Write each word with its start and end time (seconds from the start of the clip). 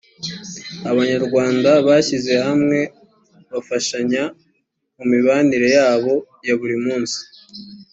abanyarwanda 0.91 1.71
bashyize 1.87 2.33
hamwe 2.45 2.79
bafashanya 3.51 4.23
mu 4.95 5.03
mibanire 5.11 5.67
yabo 5.77 6.13
ya 6.47 6.53
buri 6.59 6.77
munsi 6.85 7.19